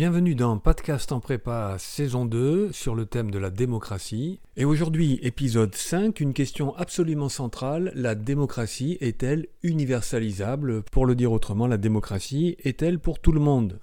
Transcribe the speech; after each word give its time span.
Bienvenue 0.00 0.34
dans 0.34 0.56
Podcast 0.56 1.12
en 1.12 1.20
prépa 1.20 1.76
saison 1.78 2.24
2 2.24 2.72
sur 2.72 2.94
le 2.94 3.04
thème 3.04 3.30
de 3.30 3.38
la 3.38 3.50
démocratie. 3.50 4.40
Et 4.56 4.64
aujourd'hui, 4.64 5.18
épisode 5.20 5.74
5, 5.74 6.20
une 6.20 6.32
question 6.32 6.74
absolument 6.74 7.28
centrale, 7.28 7.92
la 7.94 8.14
démocratie 8.14 8.96
est-elle 9.02 9.48
universalisable? 9.62 10.84
Pour 10.84 11.04
le 11.04 11.14
dire 11.14 11.32
autrement, 11.32 11.66
la 11.66 11.76
démocratie 11.76 12.56
est-elle 12.64 12.98
pour 12.98 13.18
tout 13.18 13.30
le 13.30 13.40
monde? 13.40 13.78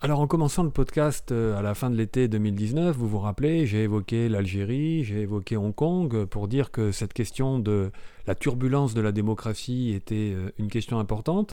Alors 0.00 0.20
en 0.20 0.28
commençant 0.28 0.62
le 0.62 0.70
podcast 0.70 1.32
euh, 1.32 1.58
à 1.58 1.62
la 1.62 1.74
fin 1.74 1.90
de 1.90 1.96
l'été 1.96 2.28
2019, 2.28 2.96
vous 2.96 3.08
vous 3.08 3.18
rappelez, 3.18 3.66
j'ai 3.66 3.82
évoqué 3.82 4.28
l'Algérie, 4.28 5.02
j'ai 5.02 5.22
évoqué 5.22 5.56
Hong 5.56 5.74
Kong 5.74 6.26
pour 6.26 6.46
dire 6.46 6.70
que 6.70 6.92
cette 6.92 7.12
question 7.12 7.58
de 7.58 7.90
la 8.28 8.36
turbulence 8.36 8.94
de 8.94 9.00
la 9.00 9.10
démocratie 9.10 9.92
était 9.92 10.34
euh, 10.36 10.52
une 10.60 10.68
question 10.68 11.00
importante. 11.00 11.50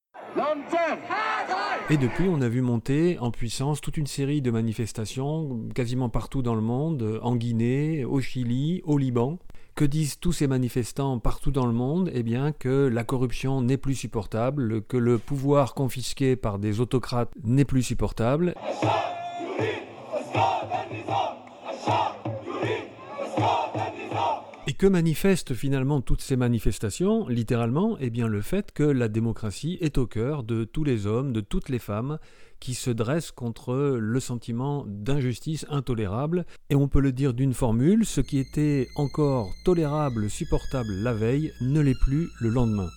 Et 1.91 1.97
depuis, 1.97 2.27
on 2.27 2.41
a 2.41 2.49
vu 2.49 2.61
monter 2.61 3.19
en 3.19 3.29
puissance 3.29 3.79
toute 3.79 3.97
une 3.97 4.07
série 4.07 4.41
de 4.41 4.49
manifestations 4.49 5.69
quasiment 5.75 6.09
partout 6.09 6.41
dans 6.41 6.55
le 6.55 6.61
monde, 6.61 7.19
en 7.21 7.35
Guinée, 7.35 8.03
au 8.05 8.19
Chili, 8.21 8.81
au 8.85 8.97
Liban. 8.97 9.37
Que 9.75 9.85
disent 9.85 10.19
tous 10.19 10.31
ces 10.31 10.47
manifestants 10.47 11.19
partout 11.19 11.51
dans 11.51 11.67
le 11.67 11.73
monde? 11.73 12.09
Eh 12.11 12.23
bien 12.23 12.53
que 12.53 12.87
la 12.87 13.03
corruption 13.03 13.61
n'est 13.61 13.77
plus 13.77 13.93
supportable, 13.93 14.81
que 14.81 14.97
le 14.97 15.19
pouvoir 15.19 15.75
confisqué 15.75 16.35
par 16.35 16.57
des 16.57 16.79
autocrates 16.79 17.29
n'est 17.43 17.65
plus 17.65 17.83
supportable. 17.83 18.55
Que 24.77 24.87
manifestent 24.87 25.53
finalement 25.53 26.01
toutes 26.01 26.21
ces 26.21 26.35
manifestations, 26.35 27.27
littéralement 27.27 27.97
Eh 27.99 28.09
bien 28.09 28.27
le 28.27 28.41
fait 28.41 28.71
que 28.71 28.83
la 28.83 29.07
démocratie 29.07 29.77
est 29.81 29.97
au 29.97 30.07
cœur 30.07 30.43
de 30.43 30.63
tous 30.63 30.83
les 30.83 31.07
hommes, 31.07 31.33
de 31.33 31.41
toutes 31.41 31.69
les 31.69 31.79
femmes, 31.79 32.19
qui 32.59 32.73
se 32.73 32.89
dressent 32.89 33.31
contre 33.31 33.97
le 33.99 34.19
sentiment 34.19 34.85
d'injustice 34.87 35.65
intolérable. 35.69 36.45
Et 36.69 36.75
on 36.75 36.87
peut 36.87 37.01
le 37.01 37.11
dire 37.11 37.33
d'une 37.33 37.53
formule, 37.53 38.05
ce 38.05 38.21
qui 38.21 38.39
était 38.39 38.87
encore 38.95 39.49
tolérable, 39.65 40.29
supportable 40.29 40.91
la 41.03 41.13
veille, 41.13 41.51
ne 41.61 41.81
l'est 41.81 41.99
plus 41.99 42.27
le 42.41 42.49
lendemain. 42.49 42.89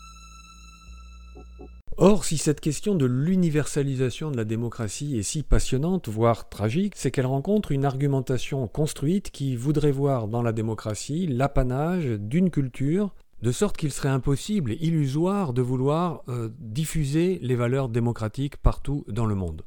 Or, 2.01 2.25
si 2.25 2.39
cette 2.39 2.61
question 2.61 2.95
de 2.95 3.07
l'universalisation 3.07 4.31
de 4.31 4.37
la 4.37 4.45
démocratie 4.45 5.19
est 5.19 5.25
si 5.25 5.43
passionnante, 5.43 6.09
voire 6.09 6.49
tragique, 6.49 6.93
c'est 6.95 7.11
qu'elle 7.11 7.27
rencontre 7.27 7.73
une 7.73 7.85
argumentation 7.85 8.69
construite 8.69 9.33
qui 9.33 9.57
voudrait 9.57 9.91
voir 9.91 10.29
dans 10.29 10.41
la 10.41 10.53
démocratie 10.53 11.27
l'apanage 11.27 12.07
d'une 12.07 12.51
culture, 12.51 13.17
de 13.43 13.51
sorte 13.51 13.77
qu'il 13.77 13.91
serait 13.91 14.11
impossible 14.11 14.71
et 14.71 14.79
illusoire 14.81 15.53
de 15.53 15.61
vouloir 15.61 16.23
euh, 16.29 16.51
diffuser 16.61 17.41
les 17.43 17.57
valeurs 17.57 17.89
démocratiques 17.89 18.59
partout 18.59 19.05
dans 19.09 19.27
le 19.27 19.35
monde. 19.35 19.63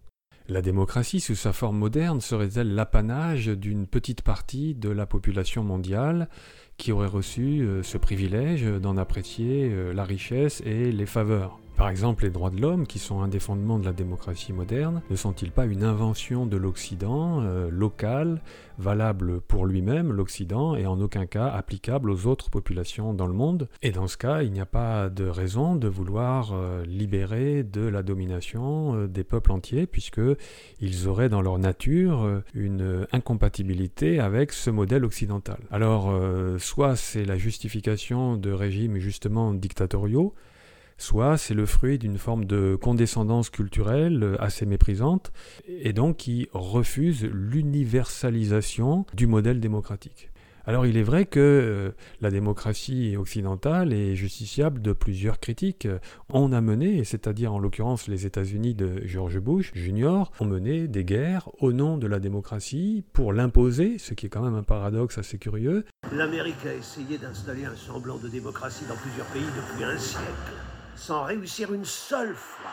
La 0.48 0.62
démocratie, 0.62 1.20
sous 1.20 1.36
sa 1.36 1.52
forme 1.52 1.78
moderne, 1.78 2.22
serait-elle 2.22 2.76
l'apanage 2.76 3.48
d'une 3.48 3.88
petite 3.88 4.22
partie 4.22 4.74
de 4.74 4.90
la 4.90 5.06
population 5.06 5.64
mondiale 5.66 6.30
qui 6.82 6.92
aurait 6.92 7.06
reçu 7.06 7.62
euh, 7.62 7.84
ce 7.84 8.00
privilège 8.00 8.66
d'en 8.66 8.98
apprécier 8.98 9.70
euh, 9.72 9.94
la 9.94 10.04
richesse 10.04 10.64
et 10.66 10.92
les 10.92 11.06
faveurs 11.06 11.62
par 11.82 11.90
exemple, 11.90 12.26
les 12.26 12.30
droits 12.30 12.52
de 12.52 12.62
l'homme, 12.62 12.86
qui 12.86 13.00
sont 13.00 13.22
un 13.22 13.28
des 13.28 13.40
fondements 13.40 13.80
de 13.80 13.86
la 13.86 13.92
démocratie 13.92 14.54
moderne, 14.54 15.02
ne 15.10 15.16
sont-ils 15.16 15.52
pas 15.52 15.66
une 15.66 15.84
invention 15.84 16.46
de 16.46 16.56
l'Occident, 16.56 17.42
euh, 17.42 17.72
local, 17.72 18.40
valable 18.78 19.42
pour 19.42 19.66
lui-même, 19.66 20.12
l'Occident, 20.12 20.76
et 20.76 20.86
en 20.86 21.02
aucun 21.02 21.26
cas 21.26 21.48
applicable 21.48 22.12
aux 22.12 22.28
autres 22.28 22.52
populations 22.52 23.16
dans 23.16 23.26
le 23.26 23.34
monde? 23.34 23.68
Et 23.82 23.90
dans 23.90 24.06
ce 24.06 24.16
cas, 24.16 24.44
il 24.44 24.52
n'y 24.52 24.60
a 24.60 24.68
pas 24.68 25.10
de 25.10 25.24
raison 25.24 25.76
de 25.76 25.88
vouloir 25.88 26.52
euh, 26.54 26.86
libérer 26.86 27.64
de 27.64 27.82
la 27.82 28.04
domination 28.04 29.08
des 29.08 29.24
peuples 29.24 29.52
entiers, 29.52 29.88
puisqu'ils 29.88 31.08
auraient 31.08 31.30
dans 31.30 31.42
leur 31.42 31.58
nature 31.58 32.44
une 32.54 33.08
incompatibilité 33.12 34.20
avec 34.20 34.52
ce 34.52 34.70
modèle 34.70 35.04
occidental. 35.04 35.58
Alors, 35.72 36.14
soit 36.72 36.96
c'est 36.96 37.26
la 37.26 37.38
justification 37.38 38.38
de 38.38 38.50
régimes 38.50 38.98
justement 38.98 39.54
dictatoriaux, 39.54 40.34
soit 40.98 41.38
c'est 41.38 41.54
le 41.54 41.66
fruit 41.66 42.00
d'une 42.00 42.18
forme 42.18 42.46
de 42.46 42.78
condescendance 42.82 43.50
culturelle 43.50 44.38
assez 44.40 44.66
méprisante, 44.66 45.34
et 45.68 45.92
donc 45.92 46.16
qui 46.16 46.48
refuse 46.54 47.26
l'universalisation 47.26 49.06
du 49.14 49.28
modèle 49.28 49.60
démocratique. 49.60 50.32
Alors 50.66 50.86
il 50.86 50.98
est 50.98 51.04
vrai 51.04 51.26
que 51.26 51.40
euh, 51.40 51.92
la 52.22 52.30
démocratie 52.30 53.16
occidentale 53.18 53.94
est 53.94 54.16
justiciable 54.16 54.82
de 54.82 54.94
plusieurs 54.94 55.40
critiques. 55.40 55.88
On 56.30 56.52
a 56.52 56.62
mené, 56.62 57.04
c'est-à-dire 57.04 57.54
en 57.54 57.60
l'occurrence 57.60 58.08
les 58.08 58.26
États-Unis 58.26 58.76
de 58.76 59.02
George 59.06 59.40
Bush 59.40 59.72
Jr., 59.74 60.24
ont 60.40 60.46
mené 60.46 60.88
des 60.88 61.04
guerres 61.04 61.50
au 61.60 61.74
nom 61.74 61.98
de 61.98 62.08
la 62.08 62.20
démocratie 62.20 63.04
pour 63.14 63.34
l'imposer, 63.34 63.98
ce 63.98 64.14
qui 64.14 64.28
est 64.28 64.30
quand 64.30 64.44
même 64.44 64.56
un 64.56 64.64
paradoxe 64.64 65.18
assez 65.18 65.38
curieux. 65.38 65.86
L'Amérique 66.14 66.66
a 66.66 66.74
essayé 66.74 67.18
d'installer 67.18 67.66
un 67.66 67.76
semblant 67.76 68.18
de 68.18 68.28
démocratie 68.28 68.86
dans 68.88 68.96
plusieurs 68.96 69.28
pays 69.28 69.42
depuis 69.42 69.84
un 69.84 69.98
siècle 69.98 70.54
sans 70.96 71.24
réussir 71.24 71.74
une 71.74 71.86
seule 71.86 72.36
fois. 72.36 72.72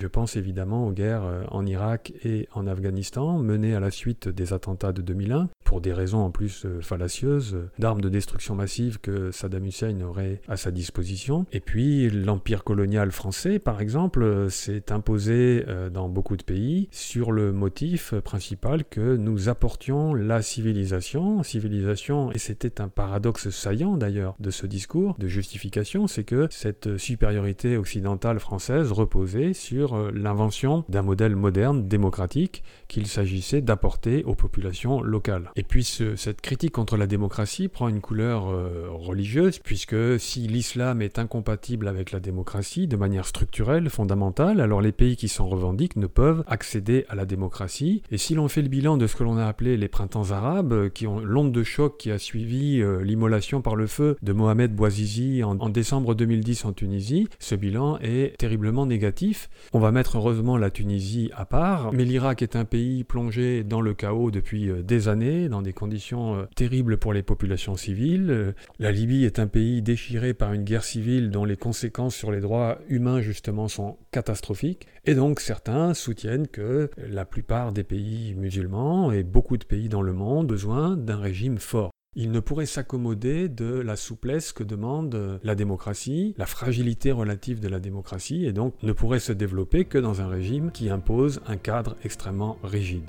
Je 0.00 0.06
pense 0.06 0.36
évidemment 0.36 0.86
aux 0.86 0.92
guerres 0.92 1.24
euh, 1.24 1.44
en 1.50 1.64
Irak 1.64 2.12
et 2.24 2.48
en 2.52 2.66
Afghanistan 2.66 3.38
menées 3.38 3.74
à 3.74 3.80
la 3.80 3.90
suite 3.90 4.28
des 4.28 4.52
attentats 4.52 4.92
de 4.92 5.00
2001, 5.00 5.48
pour 5.66 5.82
des 5.82 5.92
raisons 5.92 6.20
en 6.20 6.30
plus 6.30 6.64
euh, 6.64 6.80
fallacieuses, 6.80 7.54
euh, 7.54 7.70
d'armes 7.78 8.00
de 8.00 8.08
destruction 8.08 8.54
massive 8.54 8.98
que 9.00 9.30
Saddam 9.30 9.66
Hussein 9.66 10.00
aurait 10.00 10.40
à 10.48 10.56
sa 10.56 10.70
disposition. 10.70 11.44
Et 11.52 11.60
puis 11.60 12.08
l'empire 12.08 12.64
colonial 12.64 13.10
français, 13.12 13.58
par 13.58 13.82
exemple, 13.82 14.46
s'est 14.48 14.90
imposé 14.92 15.64
dans 15.92 16.08
beaucoup 16.08 16.36
de 16.36 16.42
pays 16.42 16.88
sur 16.90 17.32
le 17.32 17.52
motif 17.52 18.14
principal 18.14 18.84
que 18.84 19.16
nous 19.16 19.48
apportions 19.48 20.14
la 20.14 20.42
civilisation. 20.42 21.42
Civilisation, 21.42 22.32
et 22.32 22.38
c'était 22.38 22.80
un 22.80 22.88
paradoxe 22.88 23.50
saillant 23.50 23.96
d'ailleurs 23.96 24.36
de 24.38 24.50
ce 24.50 24.66
discours 24.66 25.16
de 25.18 25.28
justification, 25.28 26.06
c'est 26.06 26.24
que 26.24 26.46
cette 26.50 26.96
supériorité 26.96 27.76
occidentale 27.76 28.38
française 28.38 28.92
reposait 28.92 29.52
sur 29.52 29.94
euh, 29.94 30.10
l'invention 30.14 30.84
d'un 30.88 31.02
modèle 31.02 31.36
moderne, 31.36 31.88
démocratique, 31.88 32.62
qu'il 32.88 33.06
s'agissait 33.06 33.60
d'apporter 33.60 34.24
aux 34.24 34.34
populations 34.34 35.02
locales. 35.02 35.50
Et 35.56 35.62
puis 35.62 35.84
cette 35.84 36.40
critique 36.40 36.72
contre 36.72 36.96
la 36.96 37.06
démocratie 37.06 37.68
prend 37.68 37.88
une 37.88 38.00
couleur 38.00 38.50
euh, 38.50 38.88
religieuse, 38.90 39.58
puisque 39.58 40.20
si 40.20 40.40
l'islam 40.46 41.00
est 41.00 41.18
incompatible 41.18 41.88
avec 41.88 42.12
la 42.12 42.20
démocratie 42.20 42.86
de 42.86 42.96
manière 42.96 43.26
structurelle, 43.26 43.88
fondamentale, 43.88 44.60
alors 44.60 44.82
les 44.82 44.92
pays 44.92 45.16
qui 45.16 45.28
s'en 45.28 45.46
revendiquent 45.46 45.96
ne 45.96 46.06
peuvent 46.06 46.44
accéder 46.46 47.06
à 47.08 47.14
la 47.14 47.24
démocratie. 47.24 48.02
Et 48.10 48.18
si 48.18 48.34
l'on 48.34 48.48
fait 48.48 48.62
le 48.62 48.68
bilan 48.68 48.96
de 48.96 49.06
ce 49.06 49.16
que 49.16 49.24
l'on 49.24 49.38
a 49.38 49.46
appelé 49.46 49.76
les 49.76 49.88
printemps 49.88 50.30
arabes, 50.30 50.72
euh, 50.72 50.88
qui 50.88 51.06
l'onde 51.06 51.52
de 51.52 51.62
choc 51.62 51.96
qui 51.98 52.10
a 52.10 52.18
suivi 52.18 52.82
l'immolation 53.02 53.62
par 53.62 53.76
le 53.76 53.86
feu 53.86 54.16
de 54.22 54.32
Mohamed 54.32 54.74
Bouazizi 54.74 55.42
en, 55.42 55.58
en 55.58 55.68
décembre 55.68 56.14
2010 56.14 56.64
en 56.64 56.72
Tunisie, 56.72 57.28
ce 57.38 57.54
bilan 57.54 57.98
est 58.02 58.36
terriblement 58.38 58.86
négatif. 58.86 59.48
On 59.72 59.78
va 59.78 59.92
mettre 59.92 60.16
heureusement 60.16 60.56
la 60.56 60.70
Tunisie 60.70 61.30
à 61.34 61.44
part, 61.44 61.92
mais 61.92 62.04
l'Irak 62.04 62.42
est 62.42 62.56
un 62.56 62.64
pays 62.64 63.04
plongé 63.04 63.64
dans 63.64 63.80
le 63.80 63.94
chaos 63.94 64.30
depuis 64.30 64.68
euh, 64.68 64.82
des 64.82 65.08
années, 65.08 65.45
dans 65.48 65.62
des 65.62 65.72
conditions 65.72 66.36
euh, 66.36 66.44
terribles 66.54 66.98
pour 66.98 67.12
les 67.12 67.22
populations 67.22 67.76
civiles. 67.76 68.30
Euh, 68.30 68.52
la 68.78 68.92
Libye 68.92 69.24
est 69.24 69.38
un 69.38 69.46
pays 69.46 69.82
déchiré 69.82 70.34
par 70.34 70.52
une 70.52 70.64
guerre 70.64 70.84
civile 70.84 71.30
dont 71.30 71.44
les 71.44 71.56
conséquences 71.56 72.14
sur 72.14 72.30
les 72.30 72.40
droits 72.40 72.78
humains 72.88 73.20
justement 73.20 73.68
sont 73.68 73.96
catastrophiques. 74.10 74.86
Et 75.04 75.14
donc 75.14 75.40
certains 75.40 75.94
soutiennent 75.94 76.48
que 76.48 76.90
la 77.08 77.24
plupart 77.24 77.72
des 77.72 77.84
pays 77.84 78.34
musulmans 78.34 79.12
et 79.12 79.22
beaucoup 79.22 79.56
de 79.56 79.64
pays 79.64 79.88
dans 79.88 80.02
le 80.02 80.12
monde 80.12 80.26
ont 80.26 80.44
besoin 80.44 80.96
d'un 80.96 81.18
régime 81.18 81.58
fort 81.58 81.92
il 82.16 82.30
ne 82.30 82.40
pourrait 82.40 82.66
s'accommoder 82.66 83.48
de 83.48 83.66
la 83.66 83.94
souplesse 83.94 84.52
que 84.52 84.64
demande 84.64 85.38
la 85.44 85.54
démocratie, 85.54 86.34
la 86.38 86.46
fragilité 86.46 87.12
relative 87.12 87.60
de 87.60 87.68
la 87.68 87.78
démocratie, 87.78 88.46
et 88.46 88.52
donc 88.52 88.74
ne 88.82 88.92
pourrait 88.92 89.20
se 89.20 89.32
développer 89.32 89.84
que 89.84 89.98
dans 89.98 90.22
un 90.22 90.28
régime 90.28 90.72
qui 90.72 90.88
impose 90.88 91.40
un 91.46 91.58
cadre 91.58 91.94
extrêmement 92.02 92.56
rigide. 92.64 93.04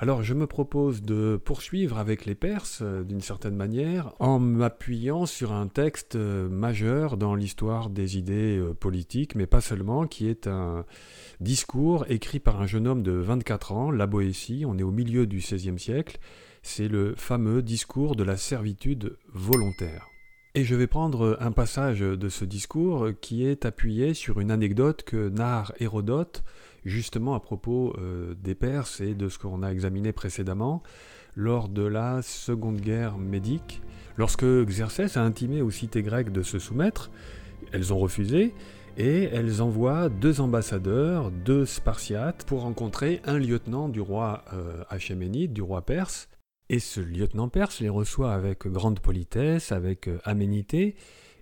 Alors 0.00 0.22
je 0.22 0.32
me 0.32 0.46
propose 0.46 1.02
de 1.02 1.40
poursuivre 1.44 1.98
avec 1.98 2.24
les 2.24 2.36
Perses 2.36 2.82
euh, 2.82 3.02
d'une 3.02 3.20
certaine 3.20 3.56
manière 3.56 4.14
en 4.20 4.38
m'appuyant 4.38 5.26
sur 5.26 5.50
un 5.50 5.66
texte 5.66 6.14
euh, 6.14 6.48
majeur 6.48 7.16
dans 7.16 7.34
l'histoire 7.34 7.90
des 7.90 8.16
idées 8.16 8.58
euh, 8.58 8.74
politiques, 8.74 9.34
mais 9.34 9.46
pas 9.46 9.60
seulement, 9.60 10.06
qui 10.06 10.28
est 10.28 10.46
un 10.46 10.84
discours 11.40 12.06
écrit 12.08 12.38
par 12.38 12.60
un 12.60 12.66
jeune 12.68 12.86
homme 12.86 13.02
de 13.02 13.10
24 13.10 13.72
ans, 13.72 13.90
la 13.90 14.06
Boétie, 14.06 14.62
on 14.64 14.78
est 14.78 14.84
au 14.84 14.92
milieu 14.92 15.26
du 15.26 15.38
XVIe 15.38 15.80
siècle, 15.80 16.18
c'est 16.62 16.86
le 16.86 17.16
fameux 17.16 17.60
discours 17.60 18.14
de 18.14 18.22
la 18.22 18.36
servitude 18.36 19.16
volontaire. 19.34 20.07
Et 20.58 20.64
je 20.64 20.74
vais 20.74 20.88
prendre 20.88 21.38
un 21.40 21.52
passage 21.52 22.00
de 22.00 22.28
ce 22.28 22.44
discours 22.44 23.10
qui 23.20 23.46
est 23.46 23.64
appuyé 23.64 24.12
sur 24.12 24.40
une 24.40 24.50
anecdote 24.50 25.04
que 25.04 25.28
narre 25.28 25.72
Hérodote 25.78 26.42
justement 26.84 27.36
à 27.36 27.38
propos 27.38 27.94
euh, 27.96 28.34
des 28.42 28.56
Perses 28.56 29.00
et 29.00 29.14
de 29.14 29.28
ce 29.28 29.38
qu'on 29.38 29.62
a 29.62 29.70
examiné 29.70 30.10
précédemment. 30.10 30.82
lors 31.36 31.68
de 31.68 31.86
la 31.86 32.22
Seconde 32.22 32.80
Guerre 32.80 33.18
médique. 33.18 33.82
Lorsque 34.16 34.44
Xerxès 34.44 35.16
a 35.16 35.22
intimé 35.22 35.62
aux 35.62 35.70
cités 35.70 36.02
grecques 36.02 36.32
de 36.32 36.42
se 36.42 36.58
soumettre, 36.58 37.12
elles 37.70 37.92
ont 37.92 37.98
refusé, 38.00 38.52
et 38.96 39.28
elles 39.32 39.62
envoient 39.62 40.08
deux 40.08 40.40
ambassadeurs, 40.40 41.30
deux 41.30 41.66
Spartiates, 41.66 42.44
pour 42.46 42.62
rencontrer 42.62 43.22
un 43.24 43.38
lieutenant 43.38 43.88
du 43.88 44.00
roi 44.00 44.44
euh, 44.52 44.82
Achéménide, 44.90 45.52
du 45.52 45.62
roi 45.62 45.82
perse. 45.82 46.28
Et 46.70 46.80
ce 46.80 47.00
lieutenant 47.00 47.48
perse 47.48 47.80
les 47.80 47.88
reçoit 47.88 48.32
avec 48.32 48.66
grande 48.66 49.00
politesse, 49.00 49.72
avec 49.72 50.06
euh, 50.06 50.18
aménité, 50.24 50.96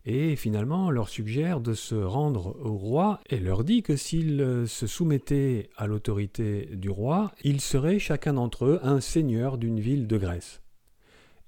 et 0.05 0.37
finalement 0.37 0.93
leur 0.93 1.09
suggère 1.09 1.61
de 1.61 1.75
se 1.75 1.97
rendre 1.97 2.57
au 2.65 2.77
roi 2.77 3.19
et 3.29 3.41
leur 3.41 3.65
dit 3.65 3.83
que 3.83 3.97
s'ils 3.97 4.41
euh, 4.41 4.67
se 4.67 4.87
soumettaient 4.87 5.69
à 5.77 5.89
l'autorité 5.89 6.69
du 6.73 6.91
roi, 6.91 7.33
ils 7.43 7.61
seraient 7.61 7.99
chacun 7.99 8.35
d'entre 8.35 8.67
eux 8.67 8.81
un 8.85 9.01
seigneur 9.01 9.59
d'une 9.59 9.81
ville 9.81 10.07
de 10.07 10.17
Grèce. 10.17 10.63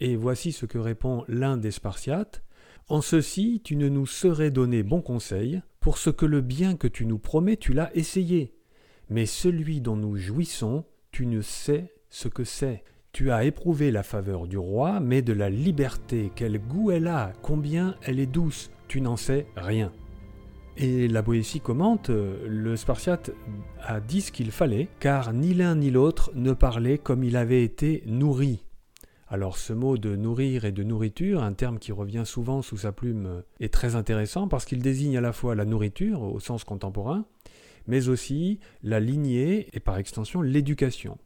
Et 0.00 0.16
voici 0.16 0.50
ce 0.50 0.66
que 0.66 0.78
répond 0.78 1.24
l'un 1.28 1.56
des 1.56 1.70
Spartiates. 1.70 2.42
En 2.88 3.00
ceci, 3.00 3.60
tu 3.62 3.76
ne 3.76 3.88
nous 3.88 4.06
serais 4.06 4.50
donné 4.50 4.82
bon 4.82 5.02
conseil, 5.02 5.62
pour 5.78 5.98
ce 5.98 6.10
que 6.10 6.26
le 6.26 6.40
bien 6.40 6.76
que 6.76 6.88
tu 6.88 7.06
nous 7.06 7.18
promets, 7.18 7.56
tu 7.56 7.72
l'as 7.72 7.94
essayé. 7.96 8.54
Mais 9.08 9.26
celui 9.26 9.80
dont 9.80 9.96
nous 9.96 10.16
jouissons, 10.16 10.84
tu 11.12 11.26
ne 11.26 11.42
sais 11.42 11.92
ce 12.10 12.28
que 12.28 12.44
c'est. 12.44 12.82
Tu 13.18 13.32
as 13.32 13.42
éprouvé 13.42 13.90
la 13.90 14.04
faveur 14.04 14.46
du 14.46 14.58
roi, 14.58 15.00
mais 15.00 15.22
de 15.22 15.32
la 15.32 15.50
liberté, 15.50 16.30
quel 16.36 16.60
goût 16.60 16.92
elle 16.92 17.08
a, 17.08 17.32
combien 17.42 17.96
elle 18.02 18.20
est 18.20 18.26
douce, 18.26 18.70
tu 18.86 19.00
n'en 19.00 19.16
sais 19.16 19.48
rien. 19.56 19.90
Et 20.76 21.08
la 21.08 21.20
Boétie 21.20 21.58
commente, 21.58 22.10
le 22.10 22.76
Spartiate 22.76 23.32
a 23.82 23.98
dit 23.98 24.20
ce 24.20 24.30
qu'il 24.30 24.52
fallait, 24.52 24.86
car 25.00 25.32
ni 25.32 25.52
l'un 25.52 25.74
ni 25.74 25.90
l'autre 25.90 26.30
ne 26.36 26.52
parlait 26.52 26.96
comme 26.96 27.24
il 27.24 27.36
avait 27.36 27.64
été 27.64 28.04
nourri. 28.06 28.64
Alors 29.26 29.58
ce 29.58 29.72
mot 29.72 29.98
de 29.98 30.14
nourrir 30.14 30.64
et 30.64 30.70
de 30.70 30.84
nourriture, 30.84 31.42
un 31.42 31.54
terme 31.54 31.80
qui 31.80 31.90
revient 31.90 32.22
souvent 32.24 32.62
sous 32.62 32.76
sa 32.76 32.92
plume, 32.92 33.42
est 33.58 33.74
très 33.74 33.96
intéressant 33.96 34.46
parce 34.46 34.64
qu'il 34.64 34.80
désigne 34.80 35.16
à 35.16 35.20
la 35.20 35.32
fois 35.32 35.56
la 35.56 35.64
nourriture 35.64 36.22
au 36.22 36.38
sens 36.38 36.62
contemporain, 36.62 37.24
mais 37.88 38.08
aussi 38.08 38.60
la 38.84 39.00
lignée 39.00 39.66
et 39.72 39.80
par 39.80 39.98
extension 39.98 40.40
l'éducation. 40.40 41.18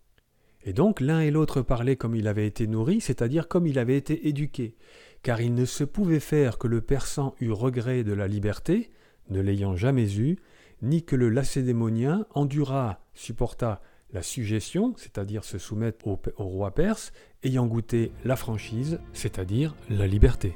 Et 0.65 0.73
donc 0.73 1.01
l'un 1.01 1.21
et 1.21 1.31
l'autre 1.31 1.63
parlaient 1.63 1.97
comme 1.97 2.15
il 2.15 2.29
avait 2.29 2.47
été 2.47 2.67
nourri, 2.67 3.01
c'est-à-dire 3.01 3.49
comme 3.49 3.67
il 3.67 3.79
avait 3.79 3.97
été 3.97 4.29
éduqué, 4.29 4.77
car 5.23 5.41
il 5.41 5.55
ne 5.55 5.65
se 5.65 5.85
pouvait 5.85 6.21
faire 6.21 6.59
que 6.59 6.69
le 6.69 6.81
persan 6.81 7.35
eût 7.41 7.51
regret 7.51 8.05
de 8.05 8.13
la 8.13 8.29
liberté, 8.29 8.91
ne 9.31 9.41
l'ayant 9.41 9.77
jamais 9.77 10.19
eue, 10.19 10.39
ni 10.83 11.05
que 11.05 11.17
le 11.17 11.29
lacédémonien 11.29 12.27
endura, 12.35 13.01
supporta 13.15 13.81
la 14.13 14.23
suggestion, 14.23 14.95
c'est-à-dire 14.97 15.45
se 15.45 15.59
soumettre 15.59 16.07
au, 16.07 16.19
roi 16.37 16.73
perse, 16.73 17.13
ayant 17.43 17.67
goûté 17.67 18.13
la 18.25 18.37
franchise, 18.37 19.01
c'est-à-dire 19.13 19.75
la 19.89 20.07
liberté. 20.07 20.55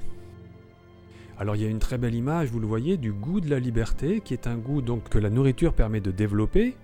Alors 1.39 1.57
il 1.57 1.63
y 1.63 1.67
a 1.67 1.69
une 1.69 1.79
très 1.79 1.99
belle 1.99 2.15
image, 2.15 2.51
vous 2.51 2.61
le 2.61 2.67
voyez, 2.67 2.97
du 2.97 3.13
goût 3.13 3.41
de 3.41 3.51
la 3.51 3.59
liberté, 3.59 4.21
qui 4.21 4.35
est 4.35 4.47
un 4.47 4.57
goût 4.57 4.83
donc 4.83 5.09
que 5.09 5.19
la 5.19 5.31
nourriture 5.31 5.75
permet 5.75 6.01
de 6.01 6.11
développer. 6.11 6.77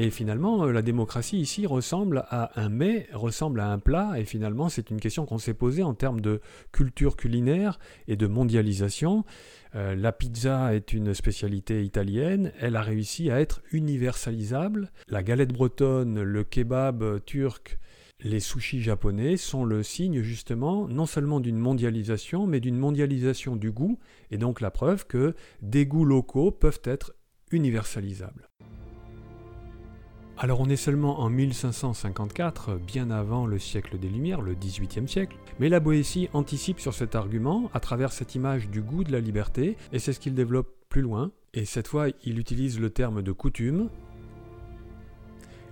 Et 0.00 0.10
finalement, 0.10 0.64
euh, 0.64 0.70
la 0.70 0.80
démocratie 0.80 1.40
ici 1.40 1.66
ressemble 1.66 2.22
à 2.28 2.52
un 2.54 2.68
mets, 2.68 3.08
ressemble 3.12 3.58
à 3.58 3.72
un 3.72 3.80
plat, 3.80 4.12
et 4.16 4.24
finalement 4.24 4.68
c'est 4.68 4.90
une 4.90 5.00
question 5.00 5.26
qu'on 5.26 5.38
s'est 5.38 5.54
posée 5.54 5.82
en 5.82 5.92
termes 5.92 6.20
de 6.20 6.40
culture 6.70 7.16
culinaire 7.16 7.80
et 8.06 8.14
de 8.14 8.28
mondialisation. 8.28 9.24
Euh, 9.74 9.96
la 9.96 10.12
pizza 10.12 10.72
est 10.72 10.92
une 10.92 11.14
spécialité 11.14 11.84
italienne, 11.84 12.52
elle 12.60 12.76
a 12.76 12.80
réussi 12.80 13.28
à 13.32 13.40
être 13.40 13.60
universalisable. 13.72 14.92
La 15.08 15.24
galette 15.24 15.52
bretonne, 15.52 16.22
le 16.22 16.44
kebab 16.44 17.24
turc, 17.24 17.76
les 18.20 18.40
sushis 18.40 18.80
japonais 18.80 19.36
sont 19.36 19.64
le 19.64 19.82
signe 19.82 20.22
justement 20.22 20.86
non 20.86 21.06
seulement 21.06 21.40
d'une 21.40 21.58
mondialisation, 21.58 22.46
mais 22.46 22.60
d'une 22.60 22.78
mondialisation 22.78 23.56
du 23.56 23.72
goût, 23.72 23.98
et 24.30 24.38
donc 24.38 24.60
la 24.60 24.70
preuve 24.70 25.08
que 25.08 25.34
des 25.60 25.86
goûts 25.86 26.04
locaux 26.04 26.52
peuvent 26.52 26.82
être 26.84 27.14
universalisables. 27.50 28.48
Alors 30.40 30.60
on 30.60 30.68
est 30.68 30.76
seulement 30.76 31.18
en 31.18 31.30
1554, 31.30 32.76
bien 32.76 33.10
avant 33.10 33.44
le 33.44 33.58
siècle 33.58 33.98
des 33.98 34.08
Lumières, 34.08 34.40
le 34.40 34.54
XVIIIe 34.54 35.08
siècle, 35.08 35.36
mais 35.58 35.68
la 35.68 35.80
Boétie 35.80 36.28
anticipe 36.32 36.78
sur 36.78 36.94
cet 36.94 37.16
argument 37.16 37.68
à 37.74 37.80
travers 37.80 38.12
cette 38.12 38.36
image 38.36 38.68
du 38.68 38.80
goût 38.80 39.02
de 39.02 39.10
la 39.10 39.18
liberté, 39.18 39.76
et 39.92 39.98
c'est 39.98 40.12
ce 40.12 40.20
qu'il 40.20 40.34
développe 40.34 40.72
plus 40.90 41.02
loin, 41.02 41.32
et 41.54 41.64
cette 41.64 41.88
fois 41.88 42.06
il 42.22 42.38
utilise 42.38 42.78
le 42.78 42.90
terme 42.90 43.20
de 43.20 43.32
coutume. 43.32 43.88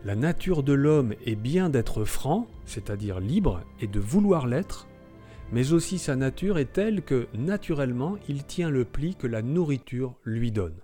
La 0.04 0.16
nature 0.16 0.64
de 0.64 0.72
l'homme 0.72 1.14
est 1.24 1.36
bien 1.36 1.70
d'être 1.70 2.04
franc, 2.04 2.48
c'est-à-dire 2.64 3.20
libre, 3.20 3.60
et 3.80 3.86
de 3.86 4.00
vouloir 4.00 4.48
l'être, 4.48 4.88
mais 5.52 5.72
aussi 5.74 5.96
sa 5.96 6.16
nature 6.16 6.58
est 6.58 6.72
telle 6.72 7.02
que, 7.02 7.28
naturellement, 7.34 8.16
il 8.28 8.42
tient 8.42 8.70
le 8.70 8.84
pli 8.84 9.14
que 9.14 9.28
la 9.28 9.42
nourriture 9.42 10.16
lui 10.24 10.50
donne. 10.50 10.80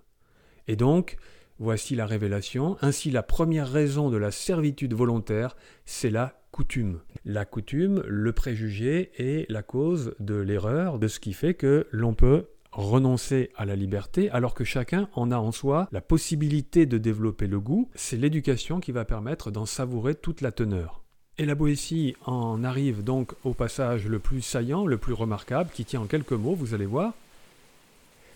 Et 0.69 0.77
donc, 0.77 1.17
Voici 1.63 1.95
la 1.95 2.07
révélation. 2.07 2.77
Ainsi, 2.83 3.13
la 3.13 3.23
première 3.23 3.71
raison 3.71 4.11
de 4.11 4.17
la 4.17 4.33
servitude 4.33 4.95
volontaire, 4.95 5.55
c'est 5.87 6.11
la 6.11 6.43
coutume. 6.51 6.99
La 7.25 7.45
coutume, 7.45 8.03
le 8.09 8.33
préjugé 8.33 9.13
est 9.17 9.49
la 9.49 9.63
cause 9.63 10.17
de 10.19 10.35
l'erreur, 10.35 10.99
de 10.99 11.07
ce 11.07 11.21
qui 11.21 11.33
fait 11.33 11.55
que 11.55 11.87
l'on 11.93 12.15
peut 12.15 12.47
renoncer 12.73 13.51
à 13.57 13.65
la 13.65 13.77
liberté 13.77 14.29
alors 14.31 14.55
que 14.55 14.65
chacun 14.65 15.09
en 15.15 15.31
a 15.31 15.37
en 15.37 15.53
soi 15.53 15.87
la 15.93 16.01
possibilité 16.01 16.85
de 16.85 16.99
développer 16.99 17.47
le 17.47 17.61
goût. 17.61 17.89
C'est 17.95 18.17
l'éducation 18.17 18.81
qui 18.81 18.91
va 18.91 19.05
permettre 19.05 19.53
d'en 19.53 19.65
savourer 19.65 20.17
toute 20.17 20.41
la 20.41 20.51
teneur. 20.51 21.05
Et 21.39 21.47
la 21.47 21.55
Boétie 21.55 22.17
en 22.27 22.65
arrive 22.65 23.05
donc 23.05 23.35
au 23.45 23.55
passage 23.55 24.09
le 24.09 24.19
plus 24.19 24.43
saillant, 24.43 24.85
le 24.85 24.99
plus 24.99 25.13
remarquable, 25.13 25.71
qui 25.73 25.85
tient 25.85 26.01
en 26.01 26.07
quelques 26.07 26.33
mots, 26.33 26.57
vous 26.57 26.75
allez 26.75 26.87
voir. 26.87 27.15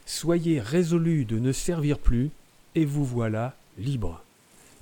Soyez 0.05 0.61
résolus 0.61 1.25
de 1.25 1.41
ne 1.41 1.51
servir 1.51 1.99
plus 1.99 2.31
et 2.77 2.85
vous 2.85 3.05
voilà 3.05 3.57
libre. 3.79 4.23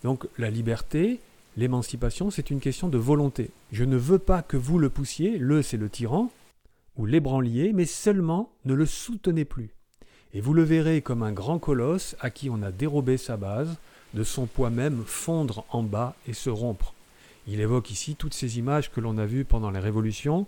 Donc 0.02 0.26
la 0.36 0.50
liberté, 0.50 1.20
l'émancipation, 1.56 2.30
c'est 2.30 2.50
une 2.50 2.60
question 2.60 2.88
de 2.88 2.98
volonté. 2.98 3.50
Je 3.72 3.84
ne 3.84 3.96
veux 3.96 4.18
pas 4.18 4.42
que 4.42 4.58
vous 4.58 4.78
le 4.78 4.90
poussiez, 4.90 5.38
le 5.38 5.62
c'est 5.62 5.78
le 5.78 5.88
tyran, 5.88 6.30
ou 6.96 7.06
l'ébranliez, 7.06 7.72
mais 7.72 7.86
seulement 7.86 8.50
ne 8.66 8.74
le 8.74 8.84
soutenez 8.84 9.46
plus. 9.46 9.70
Et 10.34 10.40
vous 10.40 10.52
le 10.52 10.64
verrez 10.64 11.00
comme 11.00 11.22
un 11.22 11.32
grand 11.32 11.58
colosse 11.58 12.16
à 12.18 12.30
qui 12.30 12.50
on 12.50 12.62
a 12.62 12.72
dérobé 12.72 13.16
sa 13.16 13.36
base, 13.36 13.76
de 14.12 14.24
son 14.24 14.46
poids 14.46 14.70
même 14.70 15.04
fondre 15.06 15.64
en 15.70 15.82
bas 15.82 16.14
et 16.26 16.34
se 16.34 16.50
rompre. 16.50 16.92
Il 17.46 17.60
évoque 17.60 17.90
ici 17.90 18.16
toutes 18.16 18.34
ces 18.34 18.58
images 18.58 18.90
que 18.90 19.00
l'on 19.00 19.18
a 19.18 19.26
vues 19.26 19.44
pendant 19.44 19.70
les 19.70 19.78
révolutions, 19.78 20.46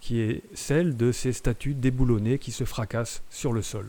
qui 0.00 0.20
est 0.20 0.42
celle 0.54 0.96
de 0.96 1.12
ces 1.12 1.32
statues 1.32 1.74
déboulonnées 1.74 2.38
qui 2.38 2.52
se 2.52 2.64
fracassent 2.64 3.22
sur 3.30 3.52
le 3.52 3.62
sol. 3.62 3.88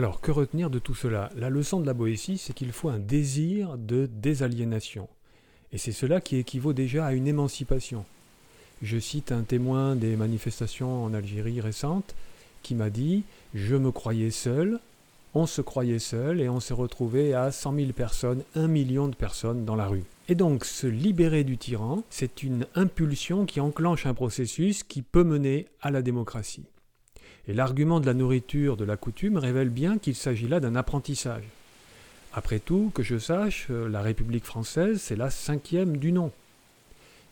Alors, 0.00 0.22
que 0.22 0.30
retenir 0.30 0.70
de 0.70 0.78
tout 0.78 0.94
cela? 0.94 1.28
La 1.36 1.50
leçon 1.50 1.78
de 1.78 1.84
la 1.84 1.92
Boétie, 1.92 2.38
c'est 2.38 2.54
qu'il 2.54 2.72
faut 2.72 2.88
un 2.88 2.98
désir 2.98 3.76
de 3.76 4.08
désaliénation. 4.10 5.10
Et 5.74 5.76
c'est 5.76 5.92
cela 5.92 6.22
qui 6.22 6.38
équivaut 6.38 6.72
déjà 6.72 7.04
à 7.04 7.12
une 7.12 7.26
émancipation. 7.26 8.06
Je 8.80 8.98
cite 8.98 9.30
un 9.30 9.42
témoin 9.42 9.96
des 9.96 10.16
manifestations 10.16 11.04
en 11.04 11.12
Algérie 11.12 11.60
récentes 11.60 12.14
qui 12.62 12.74
m'a 12.74 12.88
dit 12.88 13.24
Je 13.52 13.76
me 13.76 13.92
croyais 13.92 14.30
seul, 14.30 14.80
on 15.34 15.44
se 15.44 15.60
croyait 15.60 15.98
seul 15.98 16.40
et 16.40 16.48
on 16.48 16.60
s'est 16.60 16.72
retrouvé 16.72 17.34
à 17.34 17.52
100 17.52 17.74
000 17.74 17.92
personnes, 17.92 18.42
un 18.54 18.68
million 18.68 19.06
de 19.06 19.14
personnes 19.14 19.66
dans 19.66 19.76
la 19.76 19.86
rue. 19.86 20.04
Et 20.30 20.34
donc 20.34 20.64
se 20.64 20.86
libérer 20.86 21.44
du 21.44 21.58
tyran, 21.58 22.04
c'est 22.08 22.42
une 22.42 22.64
impulsion 22.74 23.44
qui 23.44 23.60
enclenche 23.60 24.06
un 24.06 24.14
processus 24.14 24.82
qui 24.82 25.02
peut 25.02 25.24
mener 25.24 25.66
à 25.82 25.90
la 25.90 26.00
démocratie. 26.00 26.64
Et 27.48 27.54
l'argument 27.54 28.00
de 28.00 28.06
la 28.06 28.14
nourriture 28.14 28.76
de 28.76 28.84
la 28.84 28.96
coutume 28.96 29.36
révèle 29.36 29.70
bien 29.70 29.98
qu'il 29.98 30.14
s'agit 30.14 30.48
là 30.48 30.60
d'un 30.60 30.76
apprentissage. 30.76 31.44
Après 32.32 32.60
tout, 32.60 32.92
que 32.94 33.02
je 33.02 33.18
sache, 33.18 33.66
euh, 33.70 33.88
la 33.88 34.02
République 34.02 34.44
française, 34.44 35.00
c'est 35.00 35.16
la 35.16 35.30
cinquième 35.30 35.96
du 35.96 36.12
nom. 36.12 36.30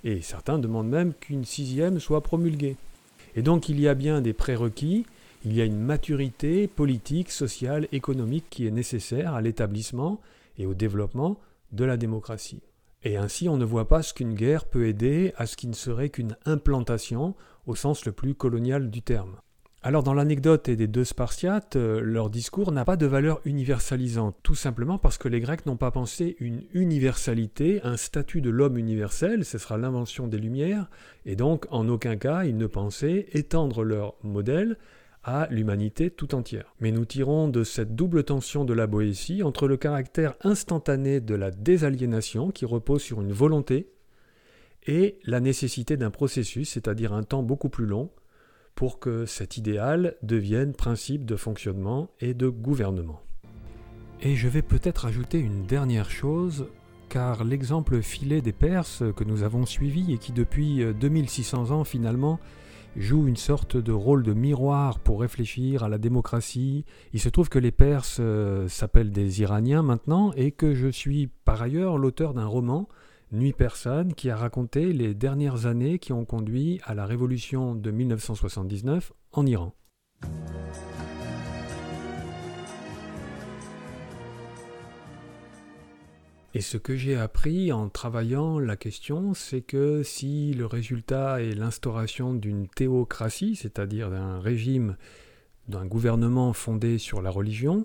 Et 0.03 0.23
certains 0.23 0.59
demandent 0.59 0.89
même 0.89 1.15
qu'une 1.15 1.45
sixième 1.45 2.01
soit 2.01 2.23
promulguée. 2.23 2.77
Et 3.37 3.43
donc 3.43 3.69
il 3.69 3.79
y 3.79 3.87
a 3.87 3.95
bien 3.95 4.21
des 4.21 4.33
prérequis, 4.33 5.07
il 5.45 5.55
y 5.55 5.61
a 5.61 5.65
une 5.65 5.79
maturité 5.79 6.67
politique, 6.67 7.31
sociale, 7.31 7.87
économique 7.93 8.47
qui 8.51 8.67
est 8.67 8.73
nécessaire 8.73 9.35
à 9.35 9.41
l'établissement 9.41 10.21
et 10.59 10.67
au 10.67 10.75
développement 10.75 11.39
de 11.71 11.85
la 11.85 11.97
démocratie. 11.97 12.61
Et 13.05 13.17
ainsi 13.17 13.49
on 13.49 13.57
ne 13.57 13.65
voit 13.65 13.87
pas 13.87 14.03
ce 14.03 14.13
qu'une 14.13 14.35
guerre 14.35 14.65
peut 14.65 14.87
aider 14.87 15.33
à 15.37 15.47
ce 15.47 15.57
qui 15.57 15.69
ne 15.69 15.75
serait 15.75 16.09
qu'une 16.09 16.37
implantation 16.45 17.35
au 17.67 17.77
sens 17.77 18.05
le 18.05 18.13
plus 18.13 18.35
colonial 18.35 18.91
du 18.91 19.03
terme. 19.03 19.37
Alors 19.81 20.03
dans 20.03 20.15
l'anecdote 20.15 20.71
des 20.71 20.89
deux 20.89 21.05
Spartiates, 21.05 21.77
euh, 21.77 22.01
leur 22.01 22.31
discours 22.31 22.73
n'a 22.73 22.85
pas 22.85 22.97
de 22.97 23.07
valeur 23.07 23.41
universalisante, 23.45 24.37
tout 24.43 24.57
simplement 24.57 24.99
parce 24.99 25.19
que 25.19 25.29
les 25.29 25.39
Grecs 25.39 25.67
n'ont 25.67 25.77
pas 25.77 25.93
pensé 25.93 26.37
une 26.41 26.65
universalité, 26.73 27.81
un 27.85 27.97
statut 27.97 28.41
de 28.41 28.51
l'homme 28.51 28.77
universel, 28.77 29.45
ce 29.45 29.57
sera 29.57 29.79
l'invention 29.79 30.27
des 30.27 30.39
Lumières, 30.39 30.91
et 31.27 31.37
donc 31.37 31.67
en 31.71 31.89
aucun 31.89 32.17
cas 32.17 32.43
ils 32.43 32.57
ne 32.57 32.67
pensaient 32.67 33.27
étendre 33.35 33.85
leur 33.85 34.17
modèle 34.25 34.79
à 35.23 35.47
l'humanité 35.49 36.11
tout 36.11 36.35
entière. 36.35 36.75
Mais 36.81 36.91
nous 36.91 37.05
tirons 37.05 37.47
de 37.47 37.63
cette 37.63 37.95
double 37.95 38.25
tension 38.25 38.65
de 38.65 38.75
la 38.75 38.89
Boétie 38.89 39.45
entre 39.45 39.69
le 39.69 39.77
caractère 39.77 40.35
instantané 40.43 41.21
de 41.21 41.37
la 41.37 41.53
désaliénation 41.53 42.51
qui 42.51 42.65
repose 42.65 43.03
sur 43.03 43.21
une 43.21 43.33
volonté 43.33 43.93
et 44.89 45.21
la 45.25 45.39
nécessité 45.39 45.97
d'un 45.97 46.11
processus, 46.11 46.71
c'est-à-dire 46.71 47.13
un 47.13 47.23
temps 47.23 47.45
beaucoup 47.45 47.69
plus 47.69 47.87
long, 47.87 48.11
pour 48.79 49.01
que 49.01 49.27
cet 49.27 49.57
idéal 49.57 50.15
devienne 50.23 50.73
principe 50.73 51.25
de 51.25 51.35
fonctionnement 51.35 52.11
et 52.21 52.33
de 52.33 52.47
gouvernement. 52.49 53.21
Et 54.23 54.37
je 54.37 54.47
vais 54.47 54.63
peut-être 54.63 55.05
ajouter 55.05 55.41
une 55.41 55.67
dernière 55.67 56.13
chose, 56.13 56.69
car 57.09 57.43
l'exemple 57.43 58.01
filet 58.03 58.41
des 58.41 58.53
Perses 58.53 59.03
que 59.17 59.25
nous 59.25 59.43
avons 59.43 59.67
suivi 59.67 60.13
et 60.13 60.19
qui 60.19 60.31
depuis 60.31 60.85
2600 60.95 61.73
ans 61.73 61.83
finalement 61.83 62.39
joue 62.95 63.27
une 63.27 63.35
sorte 63.35 63.77
de 63.77 63.91
rôle 63.91 64.23
de 64.23 64.33
miroir 64.33 65.01
pour 65.01 65.23
réfléchir 65.23 65.83
à 65.83 65.89
la 65.89 65.99
démocratie. 65.99 66.85
Il 67.13 67.19
se 67.19 67.31
trouve 67.31 67.49
que 67.49 67.59
les 67.59 67.73
Perses 67.73 68.19
euh, 68.21 68.69
s'appellent 68.69 69.11
des 69.11 69.41
Iraniens 69.41 69.83
maintenant 69.83 70.33
et 70.37 70.53
que 70.53 70.77
je 70.77 70.87
suis 70.87 71.27
par 71.45 71.61
ailleurs 71.63 71.99
l'auteur 71.99 72.33
d'un 72.33 72.47
roman 72.47 72.89
Nuit 73.31 73.53
persane, 73.53 74.15
qui 74.15 74.31
a 74.31 74.37
raconté 74.37 74.95
les 74.95 75.13
dernières 75.13 75.67
années 75.67 75.99
qui 75.99 76.15
ont 76.15 76.25
conduit 76.25 76.81
à 76.85 76.95
la 76.95 77.05
révolution 77.05 77.75
de 77.75 77.91
1979 77.91 79.13
en 79.33 79.45
Iran. 79.45 79.75
Et 86.55 86.63
ce 86.63 86.79
que 86.79 86.97
j'ai 86.97 87.17
appris 87.17 87.71
en 87.71 87.91
travaillant 87.91 88.59
la 88.59 88.77
question, 88.77 89.35
c'est 89.35 89.61
que 89.61 90.03
si 90.03 90.55
le 90.55 90.65
résultat 90.65 91.43
est 91.43 91.55
l'instauration 91.55 92.33
d'une 92.33 92.67
théocratie, 92.67 93.57
c'est-à-dire 93.57 94.11
d'un 94.11 94.41
régime, 94.41 94.97
d'un 95.69 95.85
gouvernement 95.85 96.55
fondé 96.55 96.97
sur 96.97 97.21
la 97.21 97.29
religion, 97.29 97.85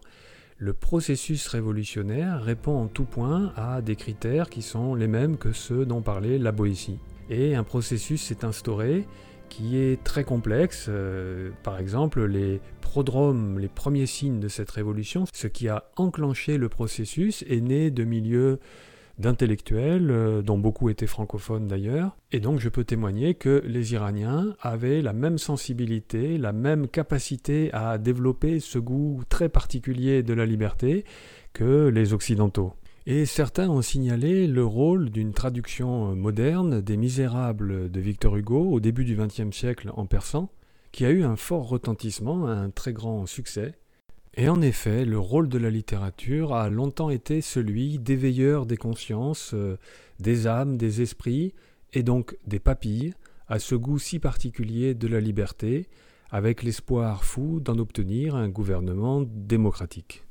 le 0.63 0.72
processus 0.72 1.46
révolutionnaire 1.50 2.41
répond 2.41 2.77
en 2.77 2.88
tout 2.88 3.03
point 3.03 3.51
à 3.58 3.82
des 3.82 3.98
critères 3.98 4.50
qui 4.50 4.62
sont 4.62 4.96
les 4.96 5.10
mêmes 5.10 5.36
que 5.36 5.51
ceux 5.51 5.86
dont 5.86 6.01
parlait 6.01 6.38
la 6.38 6.53
Boétie. 6.53 7.00
Et 7.29 7.53
un 7.53 7.65
processus 7.65 8.22
s'est 8.22 8.46
instauré 8.46 9.05
qui 9.50 9.75
est 9.75 10.01
très 10.05 10.24
complexe. 10.24 10.86
Euh, 10.88 11.50
par 11.63 11.79
exemple, 11.79 12.24
les 12.24 12.62
prodromes, 12.79 13.60
les 13.60 13.67
premiers 13.67 14.05
signes 14.05 14.39
de 14.39 14.48
cette 14.48 14.72
révolution, 14.72 15.25
ce 15.34 15.48
qui 15.48 15.67
a 15.67 15.84
enclenché 15.98 16.58
le 16.58 16.70
processus 16.70 17.43
est 17.50 17.60
né 17.60 17.91
de 17.91 18.05
milieux 18.05 18.60
d'intellectuels, 19.17 20.10
euh, 20.10 20.41
dont 20.41 20.58
beaucoup 20.58 20.89
étaient 20.89 21.08
francophones 21.08 21.67
d'ailleurs. 21.67 22.17
Et 22.32 22.39
donc 22.39 22.60
je 22.60 22.70
peux 22.70 22.84
témoigner 22.84 23.36
que 23.36 23.62
les 23.65 23.93
Iraniens 23.93 24.55
avaient 24.62 25.01
la 25.01 25.13
même 25.13 25.38
sensibilité, 25.38 26.38
la 26.38 26.51
même 26.53 26.88
capacité 26.88 27.72
à 27.74 27.98
développer 27.98 28.60
ce 28.60 28.79
goût 28.79 29.22
très 29.29 29.50
particulier 29.50 30.24
de 30.24 30.34
la 30.34 30.46
liberté 30.46 31.05
que 31.53 31.88
les 31.88 32.13
Occidentaux. 32.13 32.74
Et 33.05 33.25
certains 33.25 33.70
ont 33.70 33.82
signalé 33.82 34.48
le 34.48 34.63
rôle 34.63 35.10
d'une 35.10 35.34
traduction 35.34 36.15
moderne 36.15 36.82
des 36.82 36.96
Misérables 36.96 37.91
de 37.91 38.00
Victor 38.00 38.38
Hugo 38.38 38.72
au 38.72 38.79
début 38.79 39.03
du 39.03 39.17
XXe 39.17 39.51
siècle 39.51 39.91
en 39.96 40.05
persan, 40.05 40.50
qui 40.93 41.05
a 41.05 41.10
eu 41.10 41.24
un 41.24 41.36
fort 41.36 41.67
retentissement, 41.67 42.48
un 42.48 42.70
très 42.70 42.93
grand 42.93 43.25
succès, 43.25 43.74
et 44.36 44.50
en 44.50 44.62
effet, 44.62 45.06
le 45.06 45.20
rôle 45.20 45.48
de 45.48 45.60
la 45.60 45.70
littérature 45.70 46.54
a 46.54 46.70
longtemps 46.70 47.12
été 47.12 47.42
celui 47.42 48.00
d'éveilleur 48.00 48.66
des 48.66 48.78
consciences, 48.78 49.52
euh, 49.54 49.78
des 50.20 50.48
âmes, 50.48 50.78
des 50.78 51.02
esprits, 51.02 51.54
et 51.94 52.02
donc 52.02 52.36
des 52.48 52.60
papilles, 52.60 53.13
à 53.48 53.60
ce 53.60 53.75
goût 53.75 54.00
si 54.00 54.18
particulier 54.18 54.96
de 54.96 55.08
la 55.08 55.20
liberté, 55.20 55.88
avec 56.32 56.63
l'espoir 56.63 57.24
fou 57.24 57.60
d'en 57.60 57.78
obtenir 57.78 58.36
un 58.36 58.50
gouvernement 58.50 59.22
démocratique. 59.22 60.25